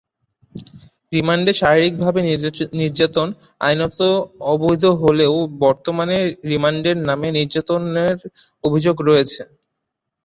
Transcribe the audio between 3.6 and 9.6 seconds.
আইনত অবৈধ হলেও বর্তমানে রিমান্ডের নামে নির্যাতনের অভিযোগ রয়েছে।